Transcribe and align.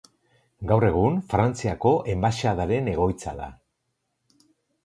Gaur 0.71 0.85
egun 0.87 1.19
Frantziako 1.33 1.91
enbaxadaren 2.15 2.91
egoitza 2.97 3.35
da. 3.43 3.51